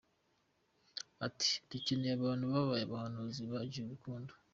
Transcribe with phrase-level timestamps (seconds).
[1.27, 4.31] Ati: "Dukeneye abantu babaye abahanuzi, bagize urukundo.